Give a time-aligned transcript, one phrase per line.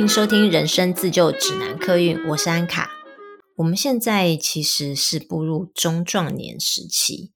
[0.00, 2.88] 欢迎收听《人生自救指南》客运，我是安卡。
[3.56, 7.32] 我们现在其实是步入中壮年时期，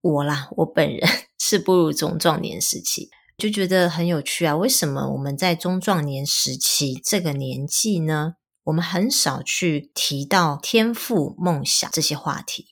[0.00, 1.06] 我啦，我本人
[1.38, 4.56] 是步入中壮年时期，就觉得很有趣啊。
[4.56, 8.36] 为什么我们在中壮年时期这个年纪呢？
[8.64, 12.68] 我们很少去提到天赋、梦想这些话题，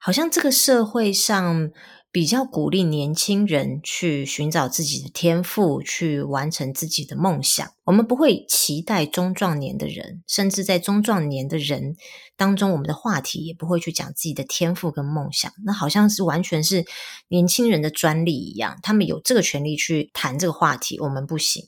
[0.00, 1.70] 好像这个社会上
[2.12, 7.64] 比较鼓励年轻人去寻找自己的天赋，去完成自己的梦想。
[7.84, 11.96] 我们不会期待中壮年的人，甚至在中壮年的人
[12.36, 15.52] 当中，我们的话题也不会去讲自己的天赋跟梦想。
[15.64, 16.84] 那好像是完全是
[17.28, 21.64] 年轻人的专利一样，他们有这个权利去谈这个话题，我们不行。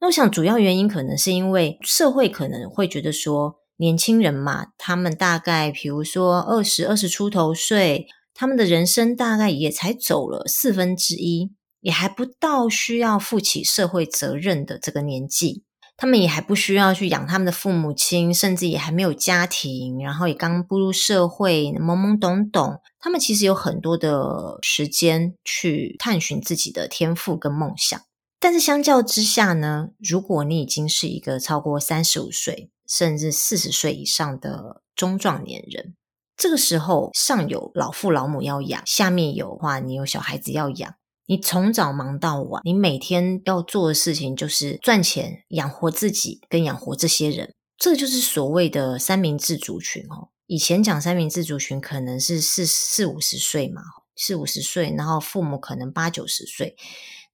[0.00, 8.06] 那我想，主要原因可能是因为社会可能会觉得说，年轻人嘛，他们大概比如说二十二十出头岁，
[8.40, 11.50] 他们的人生大概也才走了四分之一，
[11.80, 15.64] 也还不到需要负起社会责任的这个年纪，
[15.96, 28.00] 他们也还不需要去养他们的父母亲，甚至也还没有家庭，然后也刚步入社会，懵懵懂懂，他们其实有很多的时间去探寻自己的天赋跟梦想。
[28.38, 35.96] 但是相较之下呢，如果你已经是一个超过三十五岁甚至四十岁以上的中壮年人，
[36.38, 40.94] 这个时候上有老父老母要养，下面有话你有小孩子要养，
[41.26, 50.28] 你从早忙到晚，你每天要做的事情就是赚钱养活自己跟养活这些人，这就是所谓的三明治族群哦。
[50.46, 53.82] 以前讲三明治族群可能是四四五十岁嘛，
[54.14, 56.76] 四五十岁，然后父母可能八九十岁。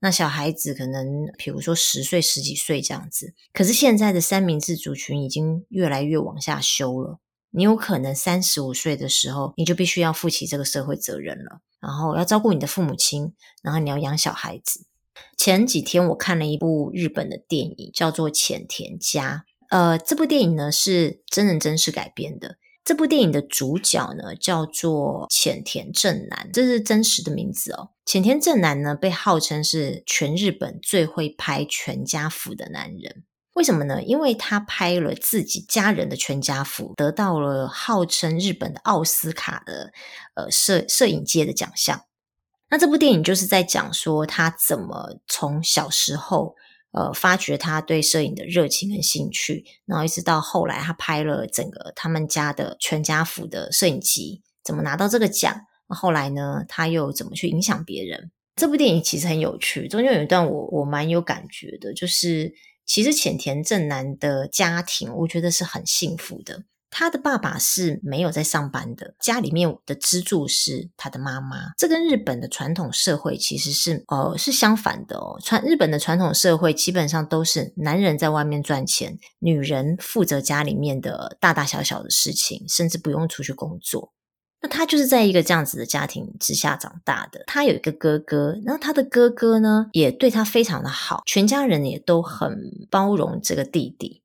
[0.01, 7.21] 那小孩子可能，比如说十岁、十几岁这样子，可是现在的三明治族群已经越来越往下修了。
[7.55, 14.87] 你有可能三十五岁的时候，你就必须要负起这个社会责任了，然后要照顾你的父母亲，然后你要养小孩子。
[15.37, 19.45] 前几天我看了一部日本的电影，叫做《浅田家》。
[19.71, 22.57] 呃，这部电影呢是真人真事改编的。
[22.85, 27.91] 这部电影的主角呢，叫做浅田正男，这是真实的名字哦。
[28.05, 33.25] 浅田正男呢，被号称是全日本最会拍全家福的男人。
[33.55, 34.03] 为什么呢？
[34.03, 39.93] 因为他拍了自己家人的全家福，得到了号称日本的奥斯卡的
[40.35, 42.03] 呃摄摄影界的奖项。
[42.71, 46.55] 那这部电影就是在讲说他怎么从小时候。
[46.97, 55.63] 呃，发掘他对摄影的热情跟兴趣，然后一直到后来，他拍了整个他们家的全家福的摄影集，怎么拿到这个奖？
[55.89, 58.31] 后来呢，他又怎么去影响别人？
[58.55, 62.55] 这部电影其实很有趣，中间有一段我我蛮有感觉的，就是
[62.87, 66.65] 其实浅田正男的家庭，我觉得是很幸福的。
[66.97, 71.73] 他的爸爸是没有在上班的，家里面的支柱是他的妈妈。
[71.77, 75.37] 这跟日本的传统社会其实是呃是相反的哦。
[75.43, 84.13] 传日本的传统社会基本上都是男人在外面赚钱，女人负责家里面的大大小小的事情，甚至不用出去工作。
[84.65, 87.45] 那他就是在一个这样子的家庭之下长大的。
[87.47, 92.59] 他有一个哥哥，然后他的哥哥呢也对他非常的好，全家人也都很
[92.91, 94.23] 包容这个弟弟。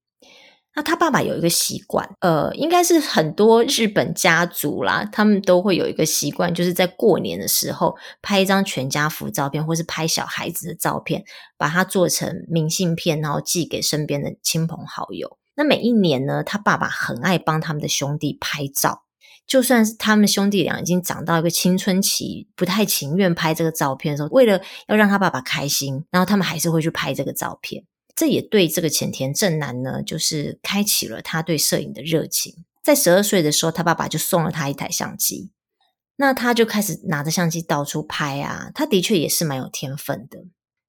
[0.73, 11.25] 那他爸爸有一个习惯，呃，应该是很多日本家族啦，他们都会有一个习惯，就是在过年的时候拍一张全家福照片，或是拍小孩子的照片，
[11.57, 15.37] 把它做成明信片，然后寄给身边的亲朋好友。
[15.55, 19.03] 那每一年呢，他爸爸很爱帮他们的兄弟拍照，
[19.49, 27.83] 就算是他们兄弟俩已经长到一个青春期，不太情愿拍这个照片的时候，为了要让他爸爸开心，然后他们还是会去拍这个照片。
[28.15, 32.53] 这也对这个浅田正男呢，就是开启了他对摄影的热情。
[32.83, 35.51] 在十二岁的时候，他爸爸就送了他一台相机，
[36.17, 38.69] 那他就开始拿着相机到处拍啊。
[38.75, 40.39] 他的确也是蛮有天分的。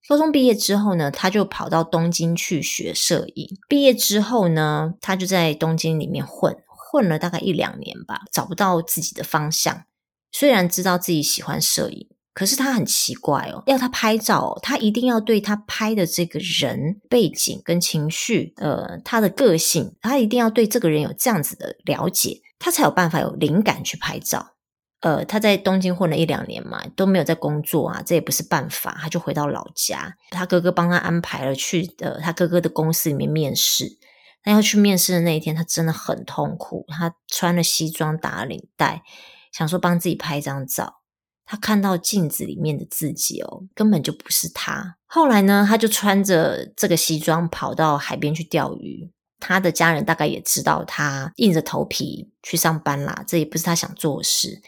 [0.07, 3.47] 高中毕业之后呢，他就跑到东京去学摄影。
[3.67, 6.55] 毕业之后呢，他就在东京里面混，
[6.91, 9.85] 混了大概一两年吧，找不到自己的方向。
[10.31, 12.09] 虽然知道自己喜欢摄影。
[12.33, 24.53] 可是他很奇怪哦，要他拍照，他一定要对他拍的这个人背景跟情绪，呃，他的个性，他一定要对这个人有这样子的了解，他才有办法有灵感去拍照。
[25.01, 30.15] 呃，他在东京混了一两年嘛，都没有在工作啊，这也不是办法，他就回到老家。
[30.29, 33.97] 他哥哥帮他安排了去呃他哥哥的公司里面面试。
[34.43, 39.03] 那要去面试的那一天，他真的很痛苦，他穿了西装打了领带，
[39.51, 41.01] 想说帮自己拍一张照。
[41.45, 44.97] 他看到镜子里面的自己哦，根本就不是他。
[45.05, 49.11] 后来呢，他就穿着这个西装跑到海边去钓鱼。
[49.39, 54.61] 他的家人大概也知道他硬着头皮去上班啦，这也不是他想做的事。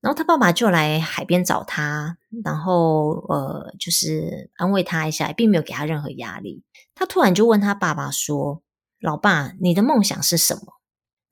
[0.00, 6.62] 然后他爸爸就来海边找他，然后呃，就是安慰他一下，并没有给他任何压力。
[6.94, 8.62] 他突然就问他爸爸说
[9.04, 10.80] ：“老爸，你的梦想是什么？”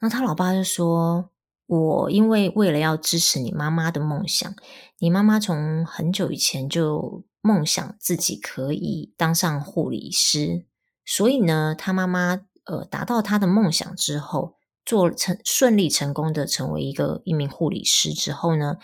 [0.01, 1.31] 那他老爸就说
[1.67, 4.55] ：“我因为为了要支持你妈妈的梦想，
[4.99, 10.67] 你妈妈从很久以前就梦想自己可以当上护理师，
[11.07, 18.77] 所以呢，他妈妈呃达到他的梦想之后，做成顺利成功的成为一个一名护理师之后呢，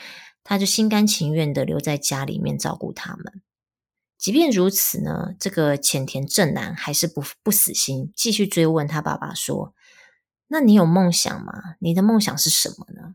[0.43, 3.43] 他就心甘情愿的留在家里面照顾他们。”
[4.19, 9.73] 即便如此呢，这个浅田正男还是不不死心，继续追问他爸爸说
[10.49, 11.77] ：“那你有梦想吗？
[11.79, 13.15] 你的梦想是什么呢？”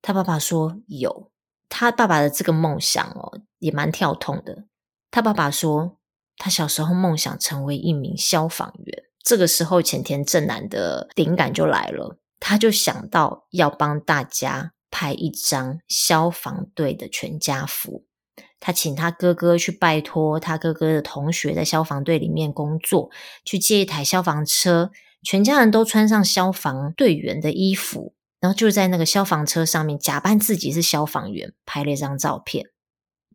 [0.00, 1.30] 他爸爸说：“有。”
[1.68, 4.64] 他爸爸的这个梦想哦，也蛮跳痛的。
[5.10, 5.98] 他爸爸说
[6.38, 18.06] ：“他小时候梦想成为一名消防员。”这个时候，浅田正男的灵感就来了，他就想到要帮大家拍一张消防队的全家福。
[18.58, 23.10] 他请他哥哥去拜托他哥哥的同学在消防队里面工作，
[23.44, 24.90] 去借一台消防车，
[25.22, 32.66] 全家人都穿上消防队员的衣服，然后就在那个消防车上面假扮自己是消防员，拍了一张照片。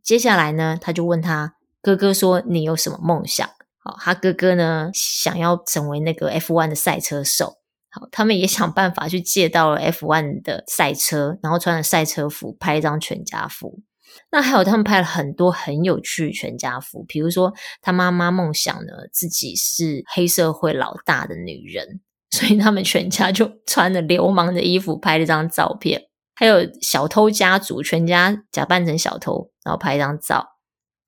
[0.04, 3.48] 接下来呢，他就问他哥哥说：“你有什么梦想？”
[3.84, 7.58] 好，他哥哥呢想要成为那个 F1 的赛车手。
[7.90, 13.82] 好，他们也想办法去借到了 F1 的赛车，然后穿着赛车服拍一张全家福。
[14.32, 26.04] 那还有，他们拍了很多很有趣全家福，比如说他妈妈梦想呢，自己是黑社会老大的女人， 所以他们全家就穿着流氓的衣服拍了张照片。
[26.34, 30.48] 还有小偷家族，全家假扮成小偷，然后拍一张照，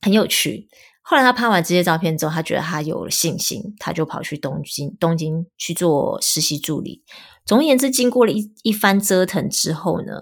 [0.01, 0.67] 很有趣。
[1.01, 7.03] 后来他拍完这些照片之后，他觉得他有了信心，他就跑去东京，东京去做实习助理。
[7.45, 10.13] 总而言之，经过了一一番折腾之后呢，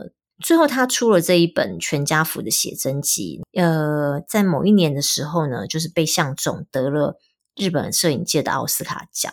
[0.42, 3.42] 最后，他出了这一本全家福的写真集。
[3.54, 7.20] 呃，在某一年的时候呢，就是被相中得了
[7.56, 9.32] 日本摄影界的奥斯卡奖。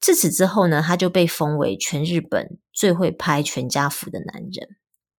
[0.00, 4.76] 自此之后呢，他就被封为全日本最会拍全家福的男人。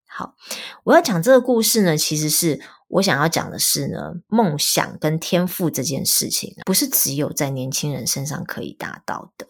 [0.07, 0.35] 好，
[0.83, 9.47] 我要讲这个故事呢，其实是我想要讲的是呢，梦想跟天赋这件事情，不是只有在年轻人身上可以达到的。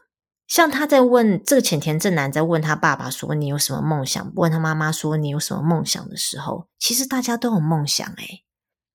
[0.52, 4.34] 像他在问这个浅田正男在问他爸爸说，你有什么梦想？
[4.36, 8.44] 问他妈妈说，你有什么梦想的时候，其实大家都有梦想诶，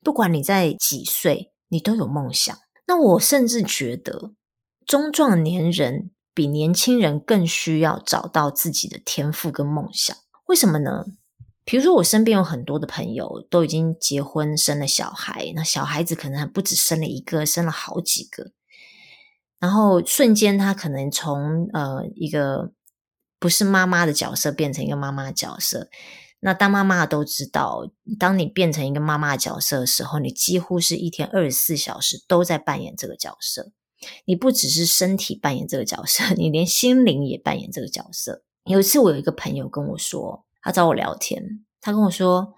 [0.05, 2.55] 不管你在几岁，你都有梦想。
[2.87, 4.33] 那我甚至觉得
[4.85, 10.15] 中壮年人比年轻人更需要找到自己的天赋跟梦想。
[10.49, 11.07] 为什么呢？
[11.65, 18.53] 比如说我身边有很多的朋友都已经结婚生了小孩，那小孩子可能不止生了一个，生了好几个。
[19.67, 22.71] 然后瞬间，他可能从呃一个
[23.41, 25.89] 不是妈妈的角色变成一个妈妈的角色。
[26.39, 33.73] 那当妈妈都知道，当你变成一个妈妈的角色的时候，你几乎是一天二十四小时都在扮演这个角色。
[34.25, 38.45] 你不只是身体扮演这个角色，你连心灵也扮演这个角色。
[38.67, 42.55] 有一次，我有一个朋友跟我说，他找我聊天，他跟我说，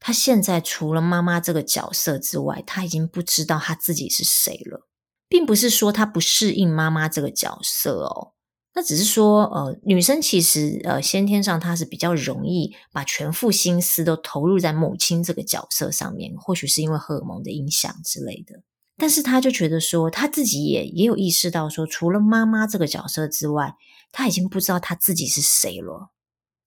[0.00, 4.88] 他现在除了妈妈这个角色之外，他已经不知道他自己是谁了。
[5.28, 8.32] 并不是说她不适应妈妈这个角色哦，
[8.74, 18.62] 那只是说，呃，女生其实呃先天上她是比较容易把全副心思都投入在母亲这个角色上面，或许是因为荷尔蒙的影响之类的。
[18.96, 23.74] 但是她就觉得说，她自己也也有意识到说，除了妈妈这个角色之外，
[24.12, 26.10] 她已经不知道她自己是谁了。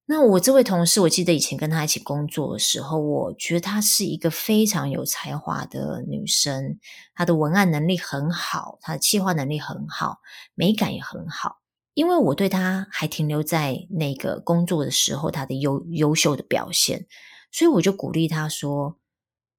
[0.09, 6.79] 那我这位同事，我记得以前跟她一起工作的时候，我觉得她是一个非常有才华的女生，
[7.13, 10.19] 她的文案能力很好，她的企划能力很好，
[10.55, 11.57] 美感也很好。
[11.93, 17.05] 因为我对她还停留在那个工作的时候，她的优优秀的表现，
[17.51, 18.97] 所以我就鼓励她说：“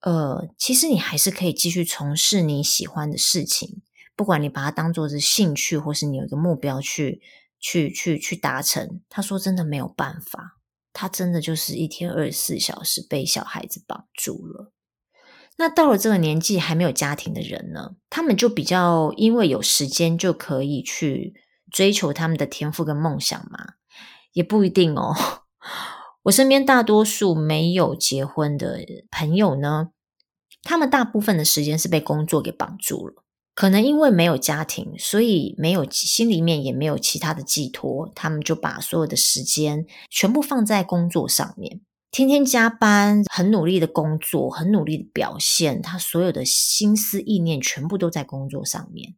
[0.01, 3.83] 呃，其实你还是可以继续从事你喜欢的事情，
[4.17, 7.21] 不管你把它当作是兴趣，或是你有一个目标去。”
[7.59, 10.59] 去去去达成，他说真的没有办法，
[10.93, 14.73] 他真的就是一天二十四小时被小孩子绑住了。
[15.57, 21.35] 那到了这个年纪还没有家庭的人呢，他们就比较因为有时间就可以去
[21.73, 23.75] 追求他们的天赋跟梦想嘛，
[24.33, 25.17] 也不一定哦。
[26.25, 28.79] 我身边大多数没有结婚的
[29.11, 29.91] 朋友呢，
[30.63, 33.25] 他们大部分的时间是被工作给绑住了。
[33.59, 41.81] 可能因为没有家庭，所以没有心里面也没有其他的寄托，他们就把所有的时间全部放在工作上面，
[42.13, 49.17] 天天加班，很努力的工作，很努力的表现，他所有的心思意念全部都在工作上面，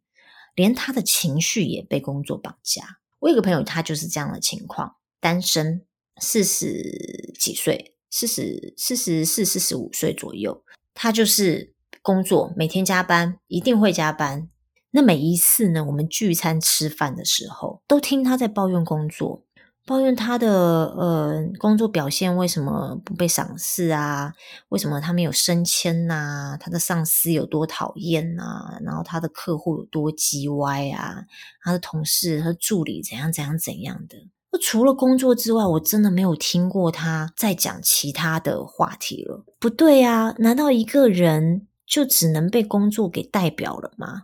[0.55, 2.97] 连他的情绪也被工作绑架。
[3.19, 5.85] 我有个朋友，他就是这样的情况，单身，
[6.19, 10.63] 四十几岁，四十四十四四十五岁左右，
[10.95, 11.75] 他就是。
[12.01, 14.49] 工作每天加班，一定会加班。
[14.91, 19.43] 那每一次呢，我们聚餐吃饭的时候，都听他在抱怨工作。
[19.83, 20.49] 抱怨他的
[20.95, 24.31] 呃工作表现为什么不被赏识啊？
[24.69, 26.57] 为什么他没有升迁呐、啊？
[26.57, 28.77] 他的上司有多讨厌啊？
[28.83, 31.23] 然后他的客户有多叽歪啊？
[31.63, 34.17] 他的同事和助理怎样怎样怎样的？
[34.51, 39.43] 那除了工作之外，我真的没有听过他再讲其他的话题了。
[39.59, 44.23] 不对啊，难道一个人就只能被工作给代表了吗？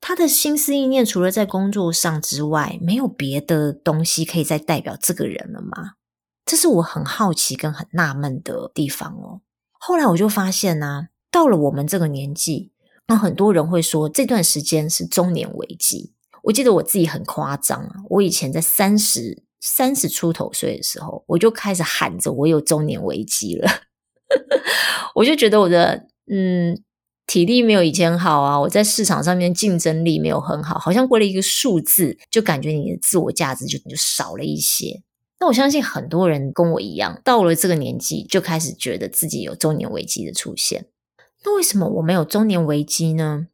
[0.00, 5.96] 他的心思意念除了在工作上之外，没有别的东西可以再代表这个人了吗？
[6.46, 9.42] 这是我很好奇跟很纳闷的地方哦。
[9.72, 12.72] 后来我就发现呢、到了我们这个年纪，
[13.08, 16.14] 那很多人会说这段时间是中年危机。
[16.44, 23.70] 我记得我自己很夸张啊，我以前在三十三十出头岁的时候，我就开始喊着我有中年危机了。
[25.16, 26.82] 我就觉得我的嗯。
[27.26, 35.00] 体力没有以前好啊，我在市场上面竞争力没有很好，好像过了一个数字，就感觉你的自我价值就就少了一些。
[35.38, 40.86] 那我相信很多人跟我一样，到了这个年纪就开始觉得自己有中年危机的出现。
[41.44, 43.46] 那为什么我没有中年危机呢？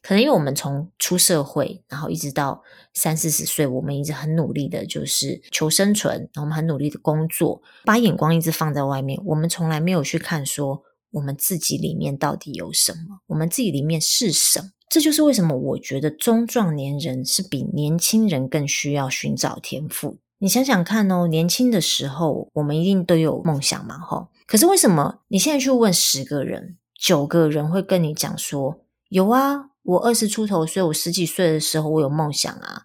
[0.00, 2.62] 可能因为我们从出社会，然后一直到
[2.94, 10.84] 三四十岁，我们一直很努力的，就是求生存，然后我们很努力的工作，把眼光一直放在外面，我们从来没有去看说。
[11.10, 13.20] 我们自己里面到底有什么？
[13.28, 14.70] 我们自己里面是什么？
[14.90, 20.18] 这就是为什么我觉得中壮年人是比年轻人更需要寻找天赋。
[20.38, 24.28] 你想想看哦，年轻的时候我们一定都有梦想嘛，吼。
[24.46, 29.70] 可是为什么你现在去问十个人，九个人会跟你讲说有啊？
[29.82, 32.82] 我二十出头，所以我十几岁的时候我有梦想啊，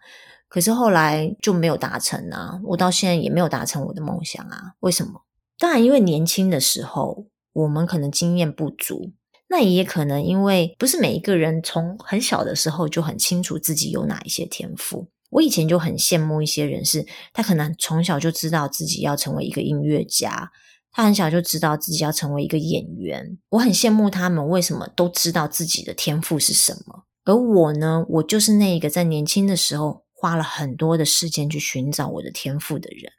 [0.49, 4.73] 可是后来就没有达成啊，我到现在也没有达成我的梦想啊。
[4.81, 5.21] 为什么？
[5.57, 7.27] 当然，因为年轻的时候。
[7.53, 9.13] 我们可能经验不足，
[9.47, 15.07] 那也可能因为不是每一个人从很小的时候就很清楚自己有哪一些天赋。
[15.29, 20.51] 我以前就很羡慕一些人是，他可能从小就知道自己要成为一个音乐家，
[20.91, 23.37] 他很小就知道自己要成为一个演员。
[23.49, 27.05] 我很羡慕他们，为什么都知道自己的天赋是什么？
[27.25, 33.11] 而我呢，我就是那一个在年轻的时候花了很多的时间去寻找我的天赋的人。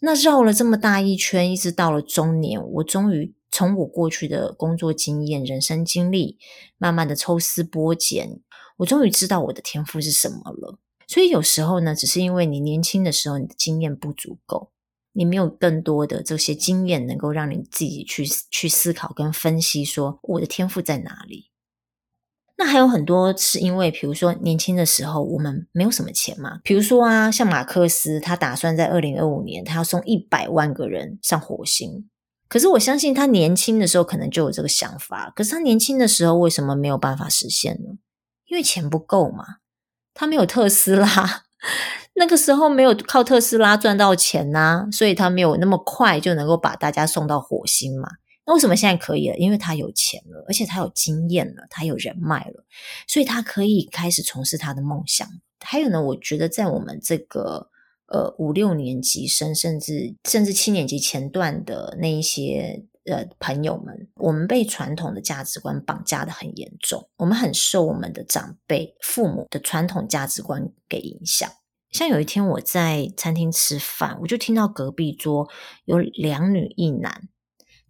[0.00, 6.38] 那绕了这么大一圈，一直到了中年，我终于从我过去的工作经验、人生经历，
[6.76, 8.40] 慢慢的抽丝剥茧，
[8.78, 10.78] 我终于知道我的天赋是什么了。
[11.06, 14.70] 所以有时候呢，只是因为你年轻的时候你的经验不足够，
[15.14, 21.50] 你没有更多的这些经验，能够让你自己去去思考跟分析，说我的天赋在哪里。
[22.60, 26.58] 那还有很多是因为，比如说年轻的时候我们没有什么钱嘛。
[26.64, 32.10] 比如说啊，像马克思，他打算在二零二五年，他要送一百万个人上火星。
[32.48, 37.98] 可是我相信他年轻的时候可能就有这个想法，可是他年轻的时候为什么没有办法实现呢？
[38.48, 39.44] 因为钱不够嘛。
[40.12, 41.44] 他没有特斯拉，
[42.16, 48.08] 那个时候没有靠特斯拉赚到钱呐、所以他没有那么快就能够把大家送到火星嘛。
[48.48, 49.36] 那为什么现在可以了？
[49.36, 52.64] 因为他有钱了，而且他有经验了，他有人脉了，
[53.06, 55.28] 所以他可以开始从事他的梦想。
[55.60, 57.68] 还有呢，我觉得在我们这个
[58.06, 71.50] 呃五六年级生，甚至甚至七年级前段的那一些呃朋友们，我们被传统的价值观绑架得很严重，我们很受我们的长辈、父母的传统价值观给影响。
[71.90, 75.46] 像有一天我在餐厅吃饭，我就听到隔壁桌
[75.84, 77.28] 有两女一男。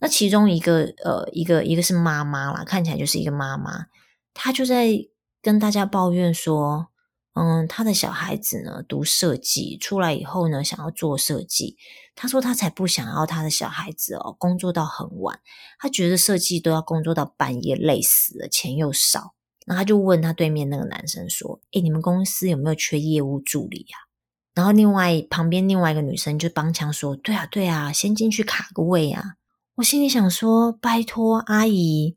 [0.00, 3.86] 那其中一个呃，一个一个是妈妈啦，看起来就是一个妈妈，
[4.32, 4.90] 她就在
[5.42, 6.88] 跟大家抱怨说，
[7.34, 11.76] 嗯，她的小孩子呢读设计出来以后呢，想要做设计。
[12.14, 15.40] 她说她才不想要她的小孩子哦工作到很晚，
[15.78, 19.34] 她觉得设计都要工作到半夜，累死了，钱又少。
[19.66, 23.98] 然后她就问她对面那个男生说：“诶，你们公司有没有缺业务助理呀？”
[24.54, 29.34] 然后另外旁边另外一个女生就帮腔说：“对啊，对啊，先进去卡个位啊。”
[29.78, 32.16] 我心里想说：“拜托阿姨，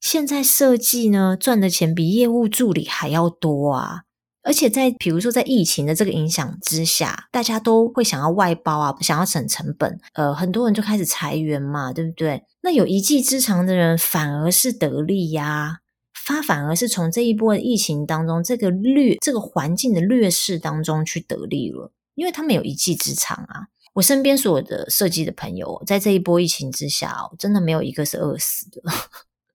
[0.00, 4.04] 现在设计呢赚的钱比业务助理还要多啊！
[4.42, 12.44] 而且在比如说在疫情的这个影响之下，大家都会想要外包啊，想要省成本，呃，很多人就开始裁员嘛，对不对？
[12.62, 15.80] 那有一技之长的人反而是得利呀，
[16.24, 28.82] 他反而是从这一波疫情当中，这个劣这个环境的劣势当中去得利了，因为他们有一技之长啊。”我身边所有的设计的朋友，在这一波疫情之下，真的没有一个是饿死的。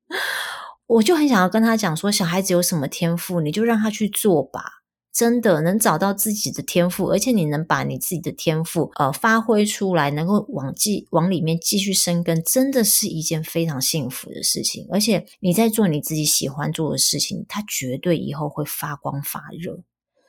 [0.88, 4.62] 我就很想要跟他讲说，小孩子有什么天赋，你就让他去做吧。
[5.12, 14.88] 真的能找到自己的天赋，而且你能把你自己的天赋呃发挥出来，能够往继往里面继续生根，真的是一件非常幸福的事情。
[14.92, 19.82] 而且你在做你自己喜欢做的事情，它绝对以后会发光发热。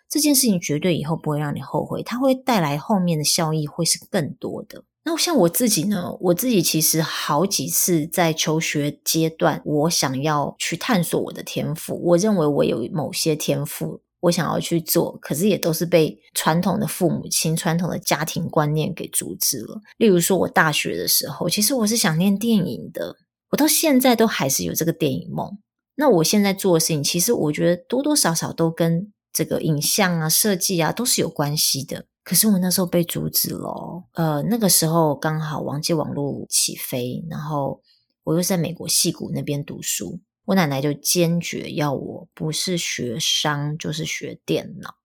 [0.08, 4.84] 这件事情绝对以后不会让你后悔，它会带来后面的效益会是更多的。
[5.04, 19.80] 那像我自己呢，我自己其实好几次在求学阶段，我想要去探索我的天赋，我认为我有某些天赋，我想要去做，可是也都是被传统的父母亲、传统的家庭观念给阻止了。
[19.96, 23.16] 例如说，我大学的时候，其实我是想念电影的，
[23.52, 25.58] 我到现在都还是有这个电影梦。
[25.94, 32.06] 那我现在做的事情，其实我觉得多多少少都跟这个影像啊、设计啊都是有关系的。
[32.24, 37.80] 可是我那时候被阻止了，呃，那个时候刚好网际网络起飞，然后
[38.24, 44.96] 我又在美国矽谷那边读书，我奶奶就坚决要我不是学商就是学电脑，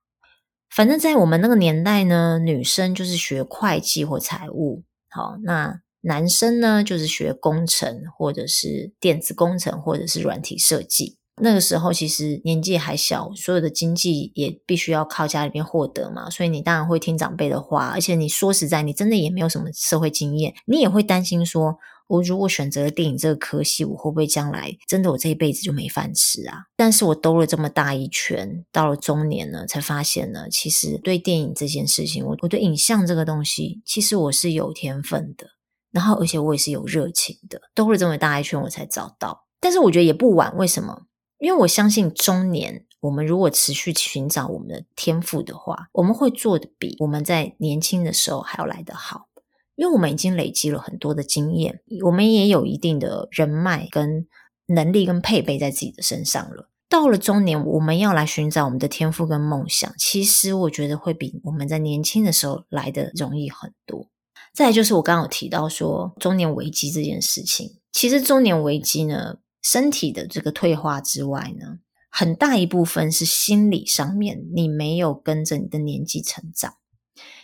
[0.70, 11.18] 反正在我们那个年代呢，女生就是学会计或财务，好，那男生呢就是学工程或者是电子工程或者是软体设计。
[11.42, 21.76] 那个时候其实年纪还小，所有的经济也必须要靠家里边获得嘛，所以你当然会听长辈的话，而且你说实在，你真的也没有什么社会经验，你也会担心说，
[22.08, 26.66] 我如果选择了电影这个科系，我会不会将来真的我这一辈子就没饭吃啊？
[26.76, 35.48] 但是我兜了这么大一圈，到了中年呢，才发现呢，其实对电影这件事情，我我对影像这个东西，其实我是有天分的，
[35.92, 39.48] 然后而且我也是有热情的，兜了这么大一圈，我才找到。
[39.60, 41.04] 但是我觉得也不晚，为什么？
[41.44, 49.28] 因为我相信，中年我们如果持续寻找我们的天赋的话，我们会做的比我们在年轻的时候还要来得好。
[49.76, 54.26] 因为我们已经累积了很多的经验，我们也有一定的人脉跟
[54.68, 56.70] 能力跟配备在自己的身上了。
[56.88, 64.08] 到了中年，我们要来寻找我们的天赋跟梦想，其实我觉得会比我们在年轻的时候来得容易很多。
[64.54, 71.80] 再就是我刚刚有提到说中年危机这件事情，其实中年危机呢，身体的这个退化之外呢，
[72.12, 76.76] 很大一部分是心理上面，你没有跟着你的年纪成长，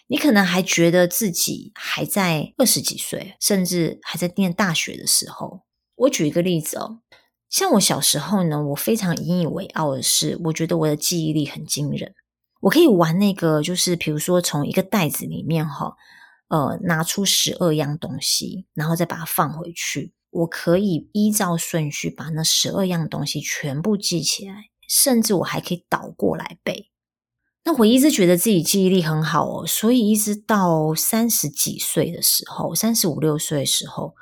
[0.07, 5.61] 你可能还觉得自己还在二十几岁，甚至还在念大学的时候。
[5.95, 6.99] 我举一个例子哦，
[7.49, 12.13] 像我小时候呢，我非常引以为傲的是，我觉得我的记忆力很惊人，
[12.61, 15.95] 我可以玩那个，就是比如说从一个袋子里面哈，
[16.49, 20.13] 呃，拿出十二样东西，然后再把它放回去。
[20.31, 26.91] 我可以依照顺序把那十二样东西全部记起来，甚至我还可以倒过来背。
[27.65, 34.15] 那我一直觉得自己记忆力很好哦，所以一直到三十几岁的时候，三十五六岁的时候，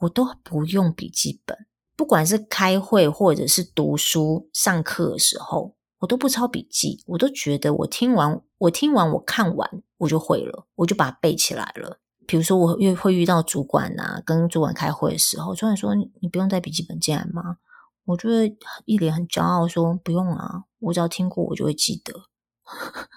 [0.00, 12.00] 我都不用笔记本，不管是开会或者是读书、上课的时候，我都不抄笔记，我都觉得我听完，我听完，我看完，我就会了，我就把它背起来了。
[12.26, 17.58] 比如说，我又会遇到主管啊，跟主管开会的时候，主管说：“你不用带笔记本进来吗？”
[18.06, 22.24] 我就会一脸很骄傲说：“不用啊，我只要听过，我就会记得。”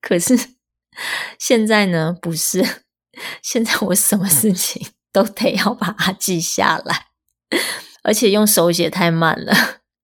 [0.00, 0.38] 可是
[1.38, 2.84] 现在呢，不是，
[3.42, 7.06] 现在我什么事情都得要把它记下来，
[8.02, 9.52] 而且用手写太慢了，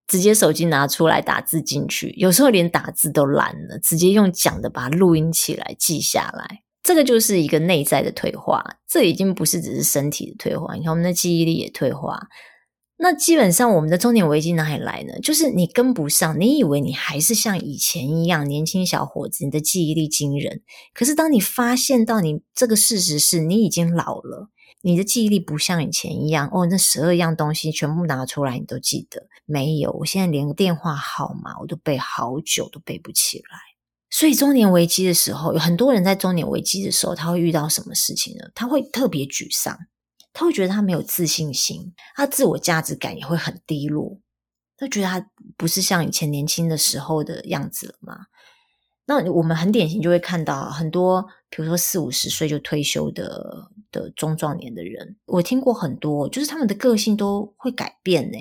[0.07, 6.63] 直接手机拿出来打字进去，有时候连打字都懒了，直接用讲的把它录音起来记下来。
[6.87, 12.29] 这个就是一个内在的退化，这已经不是只是身体的退化，你看我们的记忆力也退化。
[12.97, 15.19] 那基本上我们的中年危机哪里来呢？
[15.21, 20.63] 就是你跟不上，你以为你还是像以前一样年轻小伙子，你的记忆力惊人。
[20.95, 24.51] 可是当你发现到你这个事实是你已经老了，
[24.83, 29.91] 你的记忆力不像以前一样哦，那十二样东西全部拿出来你都记得没有？
[29.91, 33.66] 我现在连个电话号码我都背好久都背不起来。
[34.19, 38.47] 所以中年危机的时候，有很多人在中年危机的时候，他会遇到什么事情呢？
[38.55, 39.79] 他会特别沮丧，
[40.33, 44.19] 他会觉得他没有自信心，他自我价值感也会很低落，
[44.79, 48.21] 他觉得他不是像以前年轻的时候的样子了吗？
[49.05, 58.39] 那我们很典型就会看到很多，比如说四五十岁就退休的的中壮年的人，我听过很多，就是他们的个性都会改变呢。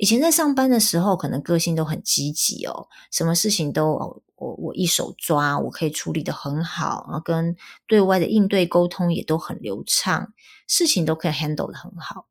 [0.00, 7.54] 以前在上班的时候，可能个性都很积极哦，什么事情都哦，我我一手抓，我可以处理得很好，然后跟
[7.86, 10.32] 对外的应对沟通也都很流畅，
[10.66, 12.28] 事情都可以 handle 得很好。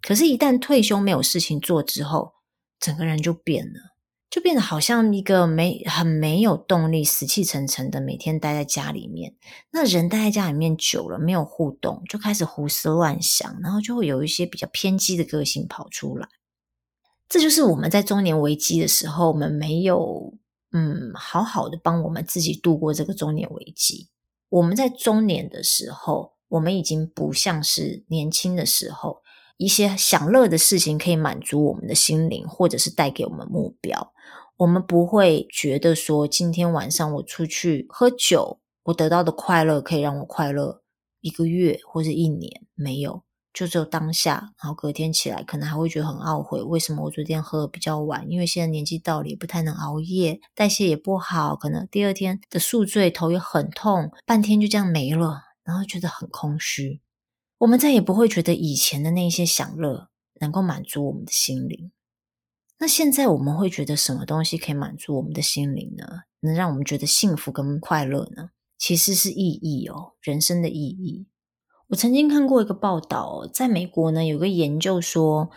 [0.00, 2.34] 可是，一旦退休没有事情做之后，
[2.78, 3.90] 整个人就变了。
[4.30, 9.34] 就变得好像一个没很没有动力、死气沉沉的，每天待在家里面。
[9.72, 16.28] 那人待在家里面久了，没有互动，就开始胡思乱想，然后就会有一些比较偏激的个性跑出来。
[17.30, 20.34] 这就是我们在中年危机的时候，我们没有
[20.72, 24.08] 嗯，好好的帮我们自己度过这个中年危机。
[24.48, 29.22] 我们在中年的时候，我们已经不像是年轻的时候，
[29.58, 34.12] 一些享乐的事情可以满足我们的心灵，或者是带给我们目标。
[34.56, 40.82] 我们不会觉得说，今天晚上我出去喝酒，我得到的快乐可以让我快乐
[41.20, 43.22] 一个月或者一年，没有。
[43.52, 48.30] 就只有当下，然后隔天起来，可能还会觉得很懊悔，为什么我昨天喝的比较晚？
[48.30, 57.00] 因为现在年纪到了，也不太能熬夜，代谢也不好，可能第二天的宿醉，头也很痛，半天就这样没了，然后觉得很空虚。
[57.58, 60.08] 我们再也不会觉得以前的那些享乐
[60.40, 61.92] 能够满足我们的心灵。
[62.78, 66.22] 那现在我们会觉得什么东西可以满足我们的心灵呢？
[66.40, 68.50] 能让我们觉得幸福跟快乐呢？
[68.78, 71.26] 其实是意义哦，人生的意义。
[71.90, 75.50] 我曾经看过一个报道，在美国呢，有个研究说，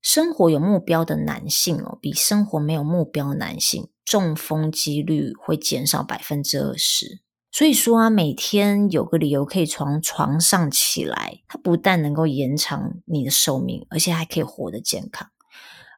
[0.00, 7.22] 生活有目标的男性哦，比生活没有目标的男性中风几率会减少百分之二十。
[7.50, 15.28] 所以说啊，每天有个理由可以从床上起来，它不但能够延长你的寿命，而且还可以活得健康。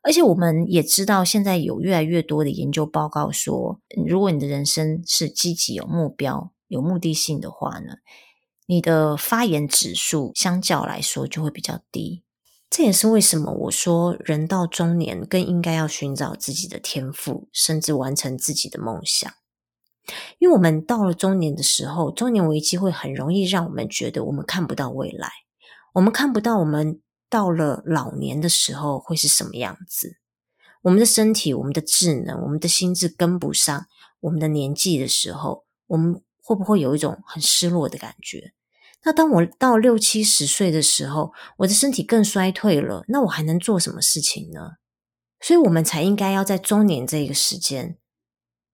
[0.03, 7.97] 而且我们也知道，现在有越来越多的研究报告说，如果你的人生是积极、有目标、有目的性的话呢，
[8.67, 12.25] 你的发炎指数相较来说就会比较低，
[12.69, 19.33] 这也是为什么我说人到中年更应该要寻找自己的天赋，甚至完成自己的梦想。
[20.39, 25.31] 因为我们到了中年的时候，中年危机会很容易让我们觉得我们看不到未来，
[25.95, 27.01] 我们看不到我们
[27.31, 30.19] 到了老年的时候会是什么样子，
[30.83, 33.87] 我们的身体、我们的智能、我们的心智跟不上
[34.21, 38.53] 我们的年纪的时候，我们会不会有一种很失落的感觉？
[39.07, 44.73] 那当我到六七十岁的时候，我的身体更衰退了，那我还能做什么事情呢？
[45.41, 47.99] 所以，我们才应该要在中年这个时间，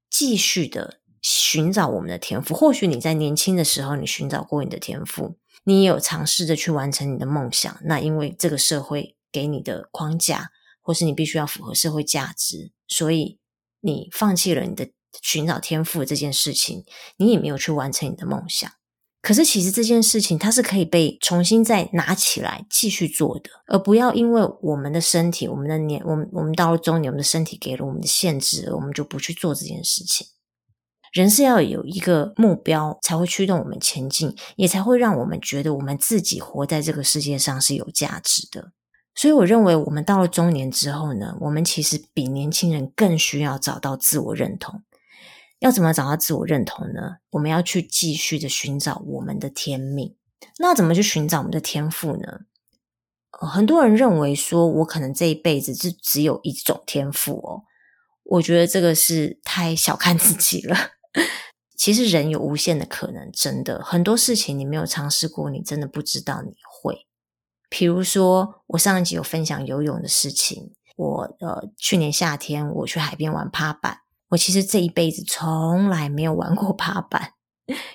[0.09, 2.55] 继续的寻找我们的天赋。
[2.55, 7.79] 或许你在年轻的时候，你寻找过你的天赋，你也有尝试着去完成你的梦想。
[7.85, 13.39] 那因为这个社会给你的框架，或是你必须要符合社会价值，所以
[13.83, 14.89] 你放弃了你的
[15.21, 16.87] 寻找天赋这件事情，
[17.19, 18.73] 你也没有去完成你的梦想。
[19.23, 30.27] 可是，其实这件事情它是可以被重新再拿起来继续做的，而不要因为我们的身体、我们的年、我们我们到了中年，我们的身体给了我们的限制，我们就不去做这件事情。
[31.13, 38.73] 人是要有一个目标，才会驱动我们前进，也才会让我们觉得我们自己活在这个世界上是有价值的。
[39.15, 44.83] 所以，我认为我们到了中年之后呢，我们其实比年轻人更需要找到自我认同。
[45.63, 47.19] 要怎么找到自我认同呢？
[47.31, 50.17] 我们要去继续的寻找我们的天命。
[50.59, 52.41] 那怎么去寻找我们的天赋呢？
[53.31, 57.63] 很多人认为说，我可能这一辈子就只有一种天赋哦。
[58.25, 60.77] 我觉得这个是太小看自己了。
[61.79, 67.07] 其实人有无限的可能，真的很多事情你没有尝试过，你真的不知道你会。
[67.69, 70.73] 比如说，我上一集有分享游泳的事情。
[70.97, 73.99] 我呃，去年夏天我去海边玩趴板。
[74.33, 77.33] 我其实这一辈子从来没有玩过爬板，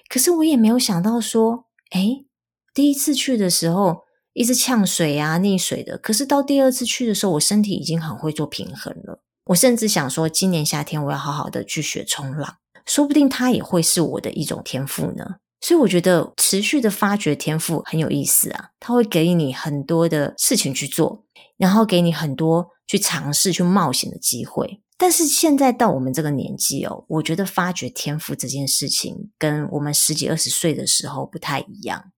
[0.08, 2.26] 可是我也没有想到说，诶，
[2.73, 9.23] 第一次去的时候一直呛水啊、溺水的，可是到第二次去的时候，我身体已经很会做平衡了。
[9.45, 15.38] 我甚至想说，今年夏天我要好好的去学冲浪，说不定它也会是我的一种天赋呢。
[15.62, 21.23] 所以我觉得持续的发掘天赋很有意思啊，它会给你很多的事情去做，
[21.58, 24.82] 然后给你很多去尝试、去冒险的机会。
[24.98, 32.12] 但是现在到我们这个年纪哦，我觉得发掘天赋这件事情跟我们十几二十岁的时候不太一样。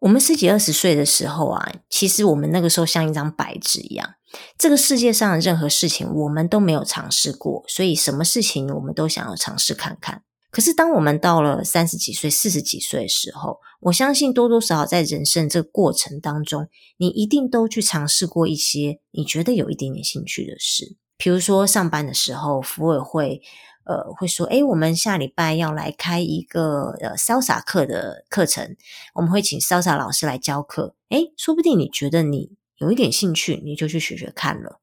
[0.00, 4.14] 我们十几二十岁的时候啊，其实我们那个时候像一张白纸一样，
[4.56, 10.22] 这个世界上的任何事情我们都没有尝试过，所以什么事情我们都想要尝试看看。
[10.50, 20.96] 可是当我们到了三十几岁、四十几岁的时候，我相信多多少少在人生这个过程当中，你一定都去尝试过一些你觉得有一点点兴趣的事。
[21.18, 23.42] 比如说上班的时候，福委会
[23.84, 28.76] 呃会说，诶，我们下礼拜要来开一个呃潇洒课的课程，
[29.14, 30.94] 我们会请潇洒老师来教课。
[31.08, 34.80] 诶，说不定你觉得你有一点兴趣，你就去学学看了。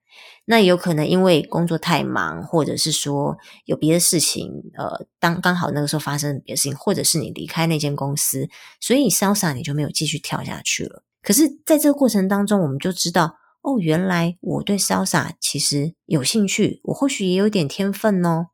[0.48, 8.50] 那有可能因为工作太忙，或者是说有别的事情，呃，当刚好那个时候发生别的事情，或者是你离开那间公司，
[8.82, 11.04] 所以潇洒你就没有继续跳下去了。
[11.24, 13.38] 可是在这个过程当中，我们就知道。
[13.66, 18.50] 哦，原来我对潇洒其实有兴趣，我或许也有点天分哦。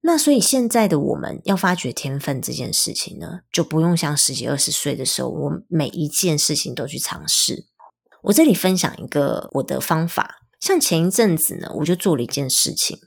[0.00, 7.66] 那所以现在的我们要发掘天分这件事情呢，就不用像十几二十岁的时候，我每一件事情都去尝试。
[8.22, 12.98] 我这里分享一个我的方法，像前一阵子呢，我就做了一件事情，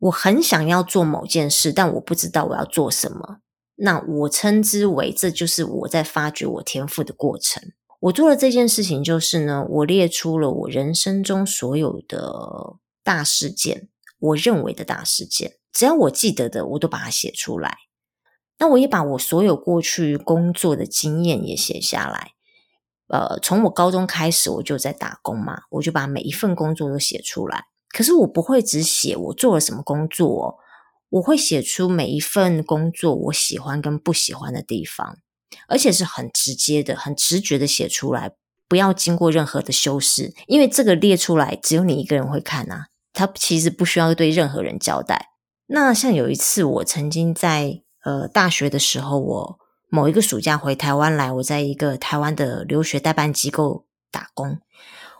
[0.00, 3.38] 我很想要做某件事，但我不知道我要做什么。
[3.76, 7.62] 那我称之为这就是我在发掘我天赋的过程。
[8.04, 13.88] 我做的这件事情就是呢，我列出了我人生中所有的大事件，
[14.18, 17.78] 我认为的大事件，只要我记得的，我都把它写出来。
[18.58, 22.32] 那我也把我所有过去工作的经验也写下来。
[23.08, 27.64] 呃，从我高中开始我就在打工嘛，我就把每一份工作都写出来。
[27.88, 30.58] 可是我不会只写我做了什么工作，
[31.08, 35.16] 我会写出每一份工作我喜欢跟不喜欢的地方。
[35.68, 38.32] 而且是很直接的、很直觉的写出来，
[38.68, 45.30] 不要经过任何的修饰，因为这个列出来只有你一个人会看啊，他其实不需要对任何人交代。
[45.66, 54.58] 那像有一次，我曾经在呃大学的时候，我某一个暑假回台湾来，我在一个台湾的留学代办机构打工，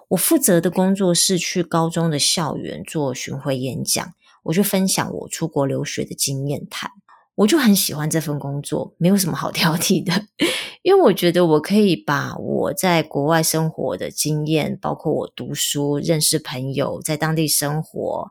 [0.09, 4.13] 我负责的工作是去高中的校园做巡回演讲，
[4.45, 6.91] 我就分享我出国留学的经验谈。
[7.37, 10.13] 我就很喜欢这份工作，没有什么好挑剔的，
[10.83, 18.31] 因为我觉得我可以把我在国外生活的经验，包括我读书、认识朋友、在当地生活，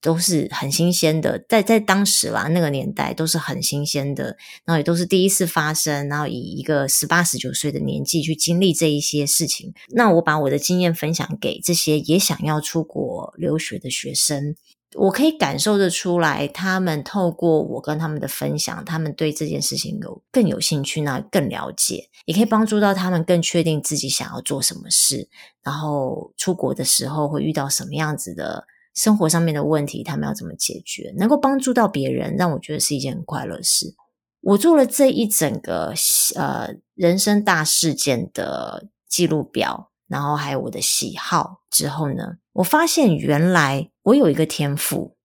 [0.00, 1.44] 都是很新鲜的。
[1.46, 9.74] 在在当时啦，那个年代都是很新鲜的，然后也都是第一次发生，然后以一个十八、十九岁的年纪去经历这一些事情。
[9.90, 14.56] 那我把我的经验分享给这些也想要出国留学的学生。
[14.96, 25.28] 我可以感受得出来，他们透过我跟他们的分享，他们对这件事情有更有兴趣，那更了解，也可以帮助到他们更确定自己想要做什么事，
[25.62, 33.94] 然后出国的时候会遇到什么样子的生活上面的问题，他们要怎么解决，能够帮助到别人，让我觉得是一件很快乐的事。
[34.40, 35.92] 我做了这一整个
[36.34, 45.16] 呃人生大事件的记录表，然后还有我的喜好之后呢，我发现原来我有一个天赋，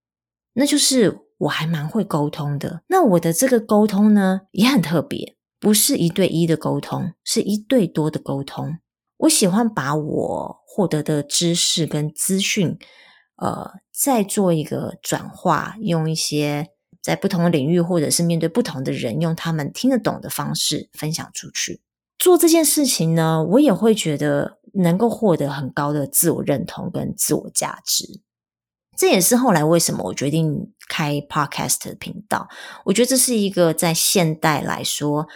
[0.53, 2.83] 那就是我还蛮会沟通的。
[2.85, 8.77] 那我的这个沟通呢，也很特别，不是一对一的沟通，是一对多的沟通。
[9.17, 12.77] 我喜欢把我获得的知识跟资讯，
[13.37, 16.67] 呃，再做一个转化，用一些
[17.01, 21.81] 在不同的领域或者是面对不同的人，用他们听得懂的方式分享出去。
[22.19, 24.59] 做这件事情呢，我也会觉得。
[24.77, 28.21] 能够获得很高的自我认同跟自我价值，
[28.97, 32.49] 这也是后来为什么我决定开 Podcast 频道。
[32.85, 35.27] 我觉得这是一个在现代来说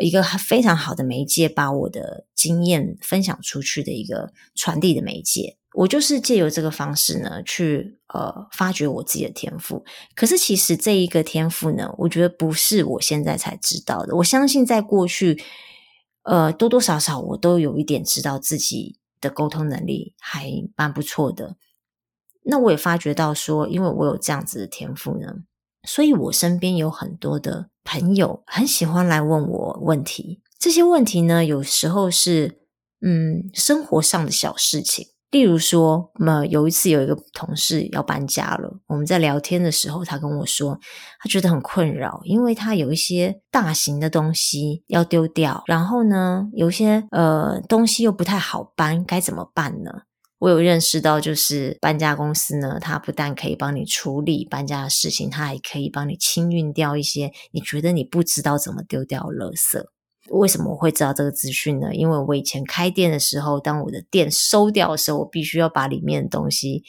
[0.00, 5.58] 一个非常好的媒介，把我的经验分享出去的一个传递的媒介。
[5.74, 9.84] 我就是借由这个方式呢，去呃发掘我自己的天赋。
[10.14, 14.16] 可是其实这一个天赋呢，我觉得不是我现在才知道的。
[14.16, 15.40] 我相信在过去。
[16.22, 21.56] 呃，多多少少我都有一点知道自己的沟通能力还蛮不错的。
[22.44, 25.44] 那我也发觉到说，因为我有这样子的天赋呢，
[25.84, 30.40] 所以我身边有很多的朋友很喜欢来问我问题。
[30.58, 32.60] 这些问题呢，有时候是
[33.00, 35.08] 嗯生活上的小事情。
[35.32, 40.78] 例如说，么有一次有一个同事要搬家了，我们在聊天的时候，他跟我说，
[41.20, 50.02] 他觉得很困扰，因为他有一些大型的东西要丢掉，然后呢，有一些呃东西又不太好搬，该怎么办呢？
[50.38, 59.82] 我有认识到，就是搬家公司呢，他不但可以帮你处理搬家的事情，他还可以帮你清运掉一些你觉得你不知道怎么丢掉的垃圾。
[60.30, 61.94] 为什么我会知道这个资讯呢？
[61.94, 66.84] 因为我以前开店的时候，当我的店收掉的时候，我必须要把里面的东西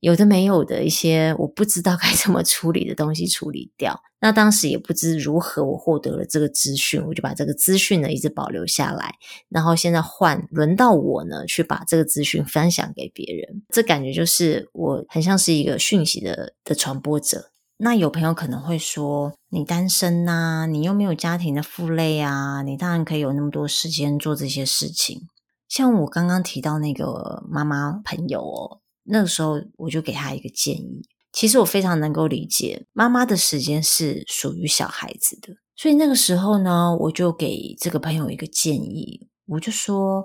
[0.00, 4.00] 有的没有的一些我不知道该 怎么处理的东西处理掉。
[4.20, 9.14] 那当时也不知如何，我获得了这个资讯，我就把这个资讯呢一直保留下来。
[9.48, 17.50] 然后现在换轮到我呢去把这个资讯分享给别人，这感觉就是我很像是一个讯息的的传播者。
[17.80, 25.28] 那有朋友可能会说，你单身呐，你又没有家庭的负累啊，你当然可以有那么多时间做这些事情。
[25.68, 31.02] 像我刚刚提到那个妈妈朋友哦，那个时候我就给她一个建议。
[31.30, 40.24] 其实我非常能够理解，妈妈的时间是属于小孩子的，所以那个时候呢，我就给这个朋友一个建议，我就说，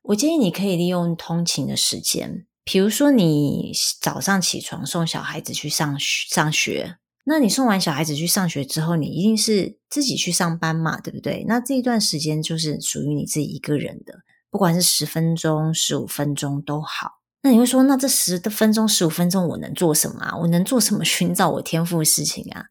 [0.00, 2.46] 我建议你可以利用通勤的时间。
[2.64, 11.44] 比如说，你早上起床送小孩子去上上学，那你送完小孩子去上学之后，你一定是自己去上班嘛，对不对？
[11.46, 17.20] 那这一段时间就是属于你自己一个人的，不管是十分钟、十五分钟都好。
[17.42, 20.36] 那你会说，那这十分钟、十五分钟我能做什么啊？
[20.38, 22.66] 我能做什么寻找我天赋的事情啊？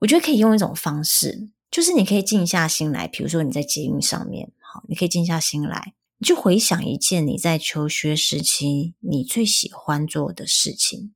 [0.00, 5.94] 我觉得可以用一种方式，就是你可以静下心来，比如说你在捷运上面，好，你可以静下心来。
[6.26, 11.14] 就回想一件你在求学时期你最喜欢做的事情，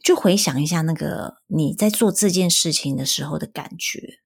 [0.00, 4.20] 就回想一下那个你在做这件事情的时候的感觉。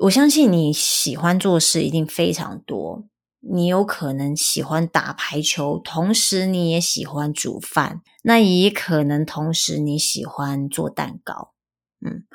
[0.00, 3.08] 我相信你喜欢做事一定非常多。
[3.38, 11.54] 你有可能喜欢打排球，同时你也喜欢煮饭，那也可能同时你喜欢做蛋糕，
[12.04, 12.26] 嗯，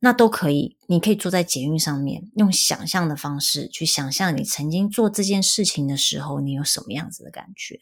[0.00, 0.76] 那都可以。
[0.86, 7.80] 你可以坐在捷运上面，用想象的方式去想象你曾经做这件事情的时候，你有什么样子的感觉。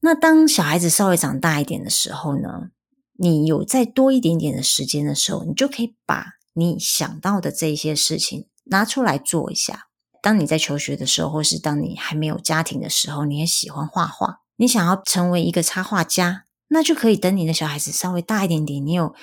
[0.00, 2.70] 那当小孩子稍微长大一点的时候呢，
[3.18, 9.88] 你有再多一点点的时间的时候，你就可以把你想到的这些事情拿出来做一下。
[10.22, 19.14] 当你在求学的时候，或是当你还没有家庭的时候，你也喜欢画画，你想要成为一个插画家，那就可以等你的小孩子稍微大一点点，你有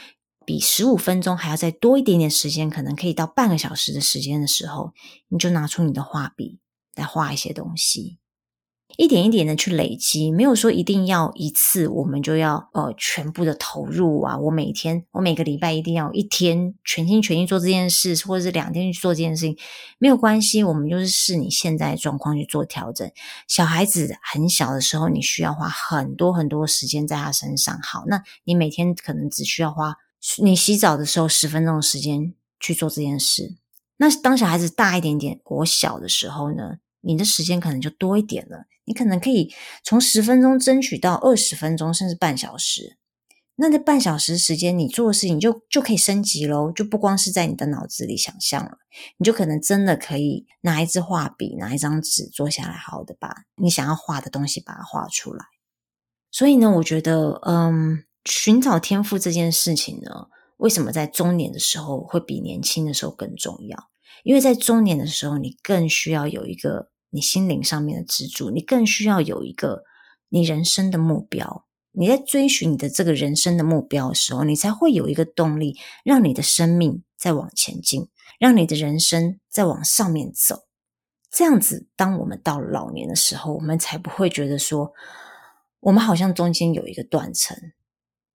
[0.45, 4.93] 比十五分钟还要再多一点点时间，可能可以到半个小时的时间的时候，
[5.29, 6.60] 你就拿出你的画笔
[6.95, 8.19] 来画一些东西。
[8.95, 14.38] 一点一点的去累积，没有说一定要一次，我们就要呃全部的投入啊！
[14.38, 19.58] 我每天，我每个礼拜一定要一天全心全意做这件事，或者是两天去做这件事情，
[19.97, 20.63] 没有关系。
[20.63, 23.10] 我们就是视你现在的状况去做调整。
[23.47, 27.75] 小孩子很小的时候，你需要花很多很多时间在他身上。
[27.82, 29.95] 好，那你每天可能只需要花
[30.42, 33.56] 你洗澡的时候十分钟的时间去做这件事。
[33.98, 36.78] 那当小孩子大一点点，国小的时候呢？
[37.06, 42.98] 你的时间可能就多一点了，你可能可以从十分钟争取到二十分钟，甚至半小时。
[43.58, 48.78] 那这半小时时间，你做的事情就就可以升级喽，就不光是在你的脑子里想象了，
[49.18, 55.44] 你就可能真的可以拿一支画笔，拿一张纸，坐下来，好好的把你想要画的东西把它画出来。
[56.32, 63.90] 所以呢，我觉得，嗯，寻找天赋这件事情呢，为什么在中年的时候会比年轻的时候更重要？
[64.24, 66.92] 因为在中年的时候，你更需要有一个。
[67.16, 69.84] 你心灵上面的支柱，你更需要有一个
[70.30, 71.68] 你人生的目标。
[71.92, 78.08] 你在追寻你的这个人生的目标的时候，你才会有一个动力，让你的生命再往前进，
[78.40, 80.64] 让你的人生再往上面走。
[81.30, 84.92] 这样子，当我们到老年的时候，我们才不会觉得说，
[85.82, 87.56] 我们好像中间有一个断层，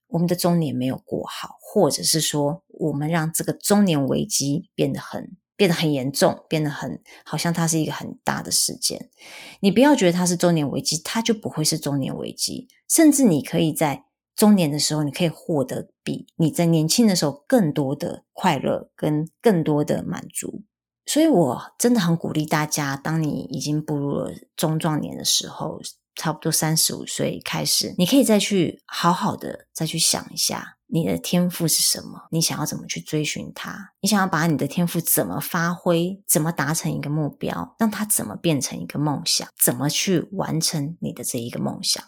[0.08, 5.36] 我们的中年没有过好，或者是说，我们让这个中年危机变得很。
[5.58, 9.10] 变得很严重，变得很好像它是一个很大的事件。
[9.58, 12.68] 你不要觉得它是中年危机，它就不会是中年危机。
[12.88, 14.04] 甚至你可以在
[14.36, 20.62] 中年的时候，你可以获得比你在年轻的时候更多的快乐跟更多的满足。
[21.04, 25.80] 所以我真的很鼓励大家，当你已经步入了中壮年的时候，
[26.18, 30.74] 差不多三十五岁开始，你可以再去好好的再去想一下。
[30.90, 32.28] 你的天赋是什么？
[32.30, 33.92] 你想要怎么去追寻它？
[34.00, 36.18] 你想要把你的天赋怎么发挥？
[36.26, 37.76] 怎么达成一个目标？
[37.78, 39.46] 让它怎么变成一个梦想？
[39.62, 42.02] 怎么去完成你的这一个梦想？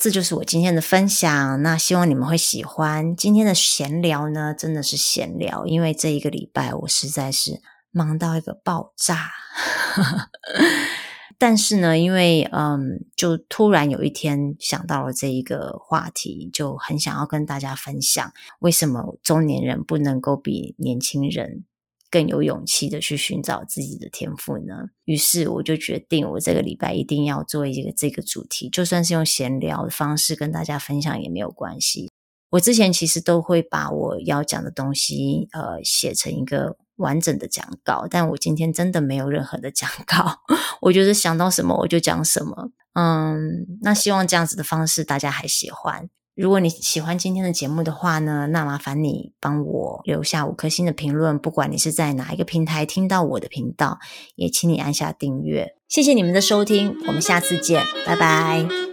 [0.00, 1.62] 这就是我今天的分享。
[1.62, 7.60] 那希望你们会喜欢今天的闲聊呢，真的是闲聊，因为这一个礼拜我实在是
[7.90, 9.32] 忙到一个爆炸。
[11.44, 21.64] 但是呢，因为嗯，就突然有一天想到了这一个话题，就很想要跟大家分享，为什么中年人不能够比年轻人
[22.08, 24.90] 更有勇气的去寻找自己的天赋呢？
[25.04, 32.08] 于是我就决定，我这个礼拜一定要做一个这个主题，就算是用闲聊的方式跟大家分享也没有关系。
[32.50, 36.76] 我之前其实都会把我要讲的东西，呃，写成一个。
[36.96, 40.38] 完整的讲稿，但我今天真的没有任何的讲稿，
[40.82, 42.70] 我就是想到什么我就讲什么。
[42.94, 46.08] 嗯，那希望这样子的方式大家还喜欢。
[46.34, 53.98] 如果你喜欢今天的节目的话呢，那麻烦你帮我留下五颗星的评论，不管你是在哪一个平台听到我的频道，
[54.34, 55.74] 也请你按下订阅。
[55.88, 58.91] 谢谢你们的收听，我们下次见，拜拜。